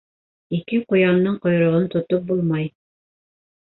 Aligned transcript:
Ике 0.59 0.79
ҡуяндың 0.93 1.37
ҡойроғон 1.45 1.89
тотоп 1.97 2.29
булмай. 2.35 2.71